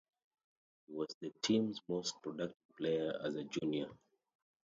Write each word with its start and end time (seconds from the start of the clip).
He 0.87 0.93
was 0.93 1.15
the 1.19 1.31
team's 1.43 1.79
most 1.87 2.19
productive 2.23 2.57
player 2.75 3.15
as 3.23 3.35
a 3.35 3.43
junior. 3.43 3.91